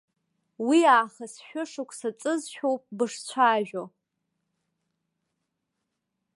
Уиаахыс 0.67 1.33
шәышықәса 1.45 2.09
ҵызшәоуп 2.19 2.83
бышцәажәо. 2.97 3.83